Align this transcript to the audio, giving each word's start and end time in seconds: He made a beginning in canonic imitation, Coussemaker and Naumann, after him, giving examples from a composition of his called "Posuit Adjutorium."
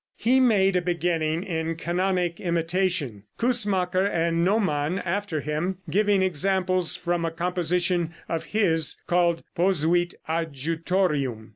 He 0.17 0.39
made 0.39 0.75
a 0.75 0.81
beginning 0.81 1.43
in 1.43 1.75
canonic 1.75 2.39
imitation, 2.39 3.25
Coussemaker 3.37 4.03
and 4.03 4.43
Naumann, 4.43 4.97
after 4.97 5.41
him, 5.41 5.77
giving 5.91 6.23
examples 6.23 6.95
from 6.95 7.23
a 7.23 7.29
composition 7.29 8.11
of 8.27 8.45
his 8.45 8.95
called 9.05 9.43
"Posuit 9.53 10.15
Adjutorium." 10.27 11.49